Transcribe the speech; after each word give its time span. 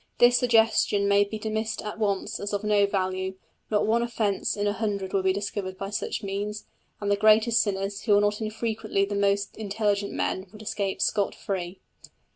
This 0.17 0.35
suggestion 0.39 1.07
may 1.07 1.23
be 1.25 1.37
dismissed 1.37 1.79
at 1.83 1.99
once 1.99 2.39
as 2.39 2.53
of 2.53 2.63
no 2.63 2.87
value; 2.87 3.35
not 3.69 3.85
one 3.85 4.01
offence 4.01 4.57
in 4.57 4.65
a 4.65 4.73
hundred 4.73 5.13
would 5.13 5.25
be 5.25 5.31
discovered 5.31 5.77
by 5.77 5.91
such 5.91 6.23
means, 6.23 6.65
and 6.99 7.11
the 7.11 7.15
greatest 7.15 7.61
sinners, 7.61 8.01
who 8.01 8.17
are 8.17 8.21
not 8.21 8.41
infrequently 8.41 9.05
the 9.05 9.13
most 9.13 9.55
intelligent 9.57 10.11
men, 10.11 10.47
would 10.51 10.63
escape 10.63 11.03
scot 11.03 11.35
free. 11.35 11.81